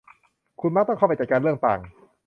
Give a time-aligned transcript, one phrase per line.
[0.59, 1.79] คุณมักต้องเข้าไปจัดการเรื่องต่าง